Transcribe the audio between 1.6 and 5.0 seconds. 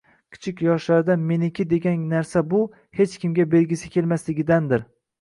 degan narsa bu– hech kimga bergisi kelmaganidandir.